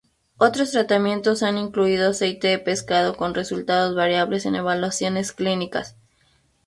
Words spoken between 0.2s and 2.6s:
Otros tratamientos han incluido aceite de